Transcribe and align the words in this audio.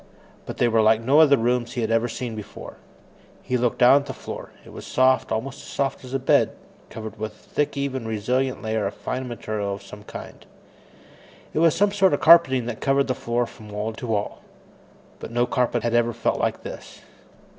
But 0.47 0.57
they 0.57 0.67
were 0.67 0.81
like 0.81 0.99
no 0.99 1.19
other 1.19 1.37
rooms 1.37 1.73
he 1.73 1.81
had 1.81 1.91
ever 1.91 2.07
seen 2.07 2.33
before. 2.35 2.77
He 3.43 3.55
looked 3.55 3.77
down 3.77 3.97
at 3.97 4.05
the 4.07 4.15
floor. 4.15 4.49
It 4.65 4.73
was 4.73 4.87
soft, 4.87 5.31
almost 5.31 5.59
as 5.61 5.67
soft 5.67 6.03
as 6.03 6.11
a 6.11 6.17
bed, 6.17 6.53
covered 6.89 7.19
with 7.19 7.33
a 7.33 7.37
thick, 7.37 7.77
even, 7.77 8.07
resilient 8.07 8.63
layer 8.63 8.87
of 8.87 8.95
fine 8.95 9.27
material 9.27 9.71
of 9.75 9.83
some 9.83 10.01
kind. 10.01 10.43
It 11.53 11.59
was 11.59 11.75
some 11.75 11.91
sort 11.91 12.15
of 12.15 12.19
carpeting 12.19 12.65
that 12.65 12.81
covered 12.81 13.05
the 13.05 13.13
floor 13.13 13.45
from 13.45 13.69
wall 13.69 13.93
to 13.93 14.07
wall, 14.07 14.41
but 15.19 15.29
no 15.29 15.45
carpet 15.45 15.83
had 15.83 15.93
ever 15.93 16.13
felt 16.13 16.39
like 16.39 16.63
this. 16.63 17.01